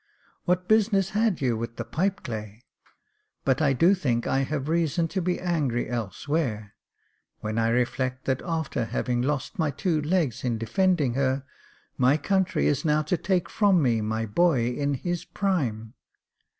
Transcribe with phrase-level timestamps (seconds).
[0.45, 2.63] What business had you with the pipe clay?
[3.45, 6.73] But I do think I have reason to be angry else where,
[7.41, 11.43] when I reflect that after having lost my two legs in defending her,
[11.99, 15.93] my country is now to take from me my boy in his prime.